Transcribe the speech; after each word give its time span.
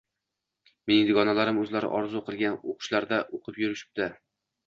Mening 0.91 1.03
dugonalarim 1.09 1.59
o`zlari 1.65 1.91
orzu 1.99 2.23
qilgan 2.31 2.57
o`qishlarda 2.71 3.19
o`qib 3.41 3.63
yurishibdi 3.65 4.09